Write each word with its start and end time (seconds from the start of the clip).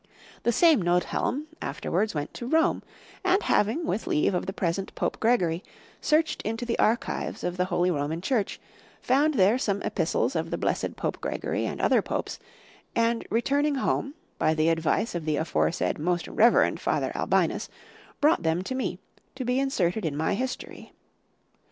The 0.41 0.51
same 0.51 0.81
Nothelm, 0.81 1.43
afterwards 1.61 2.15
went 2.15 2.33
to 2.33 2.47
Rome, 2.47 2.81
and 3.23 3.43
having, 3.43 3.85
with 3.85 4.07
leave 4.07 4.33
of 4.33 4.47
the 4.47 4.51
present 4.51 4.95
Pope 4.95 5.19
Gregory,(12) 5.19 5.61
searched 6.01 6.41
into 6.41 6.65
the 6.65 6.79
archives 6.79 7.43
of 7.43 7.55
the 7.55 7.65
Holy 7.65 7.91
Roman 7.91 8.19
Church, 8.19 8.59
found 8.99 9.35
there 9.35 9.59
some 9.59 9.79
epistles 9.83 10.35
of 10.35 10.49
the 10.49 10.57
blessed 10.57 10.95
Pope 10.95 11.21
Gregory, 11.21 11.67
and 11.67 11.79
other 11.79 12.01
popes; 12.01 12.39
and, 12.95 13.27
returning 13.29 13.75
home, 13.75 14.15
by 14.39 14.55
the 14.55 14.69
advice 14.69 15.13
of 15.13 15.23
the 15.25 15.35
aforesaid 15.37 15.99
most 15.99 16.27
reverend 16.27 16.79
father 16.81 17.11
Albinus, 17.13 17.69
brought 18.19 18.41
them 18.41 18.63
to 18.63 18.73
me, 18.73 18.97
to 19.35 19.45
be 19.45 19.59
inserted 19.59 20.03
in 20.03 20.17
my 20.17 20.33
history. 20.33 20.93